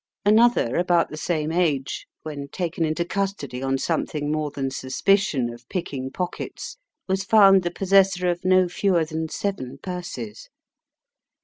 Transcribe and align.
Another, 0.25 0.77
about 0.77 1.09
the 1.11 1.15
same 1.15 1.51
age, 1.51 2.07
when 2.23 2.47
taken 2.47 2.83
into 2.83 3.05
custody 3.05 3.61
on 3.61 3.77
something 3.77 4.31
more 4.31 4.49
than 4.49 4.71
suspicion 4.71 5.53
of 5.53 5.69
picking 5.69 6.09
pockets, 6.09 6.77
was 7.07 7.23
found 7.23 7.61
the 7.61 7.69
possessor 7.69 8.27
of 8.27 8.43
no 8.43 8.67
fewer 8.67 9.05
than 9.05 9.29
seven 9.29 9.77
purses. 9.77 10.49